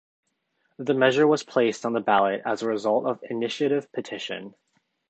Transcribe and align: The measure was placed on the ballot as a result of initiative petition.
The 0.79 0.95
measure 0.95 1.27
was 1.27 1.43
placed 1.43 1.85
on 1.85 1.93
the 1.93 1.99
ballot 1.99 2.41
as 2.43 2.63
a 2.63 2.67
result 2.67 3.05
of 3.05 3.23
initiative 3.29 3.91
petition. 3.91 4.55